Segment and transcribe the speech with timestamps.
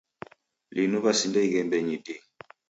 [0.75, 2.21] Linu wasinda ighembenyi dii.